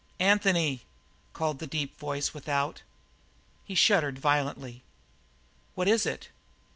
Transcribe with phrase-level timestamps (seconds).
[0.19, 0.81] "Anthony!"
[1.31, 2.81] called the deep voice without.
[3.65, 4.81] He shuddered violently.
[5.75, 6.29] "What is it?"